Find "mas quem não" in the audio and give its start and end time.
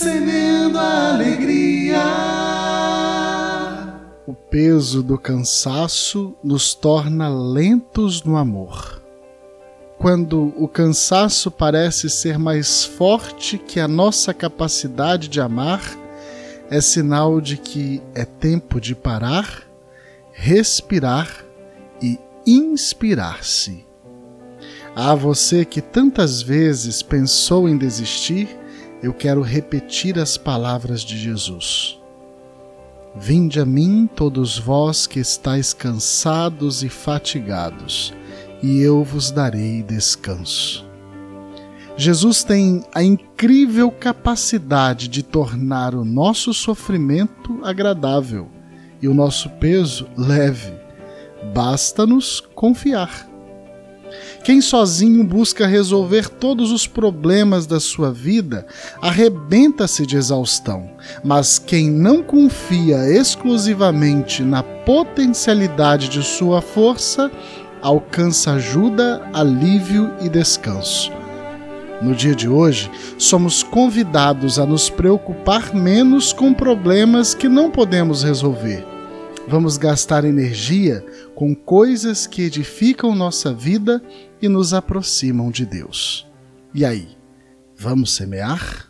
61.22-62.22